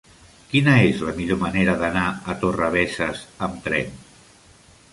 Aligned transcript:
Quina 0.53 0.71
és 0.85 1.03
la 1.09 1.13
millor 1.19 1.39
manera 1.43 1.75
d'anar 1.83 2.07
a 2.33 2.37
Torrebesses 2.45 3.21
amb 3.49 3.61
tren? 3.69 3.93